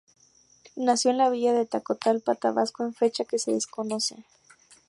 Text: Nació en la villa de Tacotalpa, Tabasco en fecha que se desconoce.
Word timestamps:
Nació 0.77 1.11
en 1.11 1.19
la 1.19 1.29
villa 1.29 1.53
de 1.53 1.67
Tacotalpa, 1.67 2.33
Tabasco 2.33 2.83
en 2.83 2.91
fecha 2.91 3.23
que 3.23 3.37
se 3.37 3.51
desconoce. 3.51 4.25